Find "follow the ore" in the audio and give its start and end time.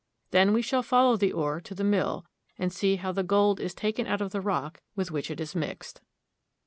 0.81-1.61